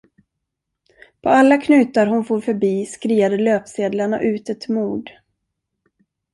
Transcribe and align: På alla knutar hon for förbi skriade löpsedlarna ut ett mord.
På 1.21 1.29
alla 1.29 1.57
knutar 1.57 2.07
hon 2.07 2.25
for 2.25 2.41
förbi 2.41 2.85
skriade 2.85 3.37
löpsedlarna 3.37 4.21
ut 4.21 4.49
ett 4.49 4.67
mord. 4.67 5.09